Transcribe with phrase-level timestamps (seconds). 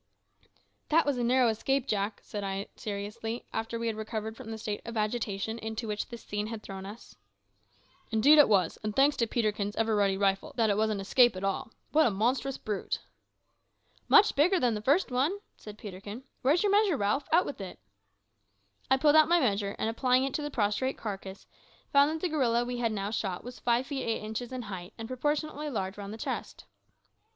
[0.89, 4.57] "That was a narrow escape, Jack," said I seriously, after we had recovered from the
[4.57, 7.15] state of agitation into which this scene had thrown us.
[8.09, 11.35] "Indeed it was; and thanks to Peterkin's ever ready rifle that it was an escape
[11.35, 11.69] at all.
[11.91, 12.97] What a monstrous brute!"
[14.07, 16.23] "Much bigger than the first one," said Peterkin.
[16.41, 17.27] "Where is your measure, Ralph?
[17.31, 17.77] Out with it."
[18.89, 21.45] I pulled out my measure, and applying it to the prostrate carcass,
[21.93, 24.93] found that the gorilla we had now shot was five feet eight inches in height,
[24.97, 26.65] and proportionately large round the chest.